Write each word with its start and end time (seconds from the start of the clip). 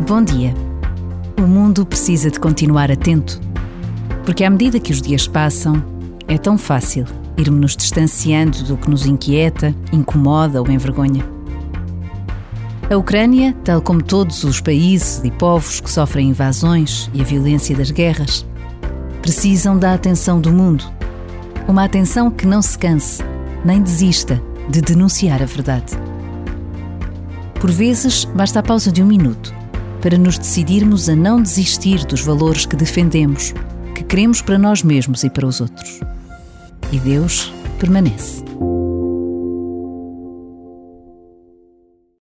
Bom 0.00 0.24
dia. 0.24 0.52
O 1.38 1.42
mundo 1.42 1.86
precisa 1.86 2.28
de 2.28 2.40
continuar 2.40 2.90
atento, 2.90 3.40
porque 4.24 4.42
à 4.42 4.50
medida 4.50 4.80
que 4.80 4.90
os 4.90 5.00
dias 5.00 5.28
passam, 5.28 5.84
é 6.26 6.36
tão 6.36 6.58
fácil 6.58 7.04
irmos 7.36 7.60
nos 7.60 7.76
distanciando 7.76 8.64
do 8.64 8.76
que 8.76 8.90
nos 8.90 9.06
inquieta, 9.06 9.72
incomoda 9.92 10.60
ou 10.60 10.68
envergonha. 10.68 11.24
A 12.90 12.96
Ucrânia, 12.96 13.54
tal 13.62 13.80
como 13.80 14.02
todos 14.02 14.42
os 14.42 14.60
países 14.60 15.20
e 15.22 15.30
povos 15.30 15.78
que 15.78 15.90
sofrem 15.90 16.30
invasões 16.30 17.08
e 17.14 17.20
a 17.20 17.24
violência 17.24 17.76
das 17.76 17.92
guerras, 17.92 18.44
precisam 19.20 19.78
da 19.78 19.94
atenção 19.94 20.40
do 20.40 20.50
mundo. 20.50 20.84
Uma 21.68 21.84
atenção 21.84 22.28
que 22.28 22.46
não 22.46 22.60
se 22.60 22.76
canse, 22.76 23.22
nem 23.64 23.80
desista 23.80 24.42
de 24.68 24.80
denunciar 24.80 25.40
a 25.40 25.46
verdade. 25.46 25.96
Por 27.60 27.70
vezes, 27.70 28.24
basta 28.24 28.58
a 28.58 28.62
pausa 28.62 28.90
de 28.90 29.00
um 29.00 29.06
minuto 29.06 29.61
para 30.02 30.18
nos 30.18 30.36
decidirmos 30.36 31.08
a 31.08 31.14
não 31.14 31.40
desistir 31.40 32.04
dos 32.04 32.20
valores 32.20 32.66
que 32.66 32.76
defendemos, 32.76 33.54
que 33.94 34.02
queremos 34.02 34.42
para 34.42 34.58
nós 34.58 34.82
mesmos 34.82 35.22
e 35.22 35.30
para 35.30 35.46
os 35.46 35.60
outros. 35.60 36.00
E 36.90 36.98
Deus 36.98 37.52
permanece. 37.78 38.42